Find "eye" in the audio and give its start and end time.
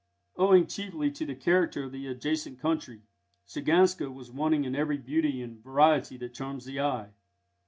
6.79-7.11